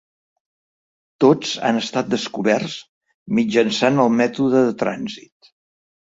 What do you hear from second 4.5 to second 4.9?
de